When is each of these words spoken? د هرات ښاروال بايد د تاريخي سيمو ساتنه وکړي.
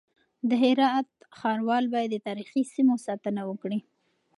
د 0.49 0.51
هرات 0.63 1.07
ښاروال 1.39 1.83
بايد 1.93 2.09
د 2.13 2.17
تاريخي 2.27 2.61
سيمو 2.73 2.95
ساتنه 3.05 3.41
وکړي. 3.49 3.79